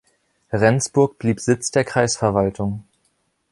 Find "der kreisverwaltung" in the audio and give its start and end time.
1.69-2.83